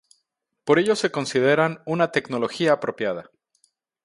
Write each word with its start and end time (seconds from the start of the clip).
Por 0.63 0.79
ello 0.79 0.95
se 0.95 1.11
consideran 1.11 1.83
una 1.85 2.11
"tecnología 2.11 2.73
apropiada". 2.73 3.29